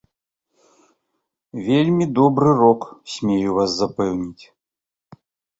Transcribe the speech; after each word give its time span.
Вельмі 1.67 2.05
добры 2.21 2.49
рок, 2.63 2.81
смею 3.17 3.49
вас 3.59 3.71
запэўніць. 3.83 4.45